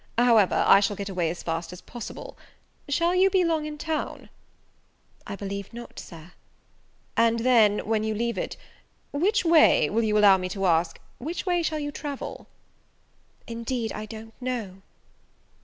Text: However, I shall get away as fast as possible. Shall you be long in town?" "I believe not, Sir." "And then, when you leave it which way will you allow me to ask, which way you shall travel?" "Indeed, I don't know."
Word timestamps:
However, 0.17 0.63
I 0.65 0.79
shall 0.79 0.95
get 0.95 1.09
away 1.09 1.29
as 1.29 1.43
fast 1.43 1.71
as 1.71 1.79
possible. 1.79 2.35
Shall 2.89 3.13
you 3.13 3.29
be 3.29 3.43
long 3.43 3.67
in 3.67 3.77
town?" 3.77 4.29
"I 5.27 5.35
believe 5.35 5.71
not, 5.73 5.99
Sir." 5.99 6.31
"And 7.15 7.41
then, 7.41 7.85
when 7.85 8.03
you 8.03 8.15
leave 8.15 8.35
it 8.39 8.57
which 9.11 9.45
way 9.45 9.91
will 9.91 10.01
you 10.01 10.17
allow 10.17 10.37
me 10.37 10.49
to 10.49 10.65
ask, 10.65 10.99
which 11.19 11.45
way 11.45 11.57
you 11.59 11.63
shall 11.63 11.91
travel?" 11.91 12.47
"Indeed, 13.45 13.93
I 13.93 14.07
don't 14.07 14.33
know." 14.41 14.81